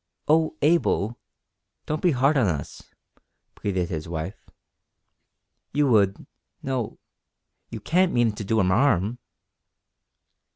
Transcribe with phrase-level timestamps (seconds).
[0.27, 1.19] "Oh, Abel!
[1.85, 2.81] don't be hard on us,"
[3.53, 4.49] pleaded his wife.
[5.73, 6.25] "You would
[6.63, 6.97] no,
[7.69, 9.19] you can't mean to do 'im harm!"